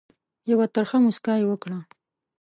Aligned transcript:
یوه 0.51 0.65
ترخه 0.75 0.97
مُسکا 1.03 1.33
یې 1.39 1.45
وکړه. 1.47 1.79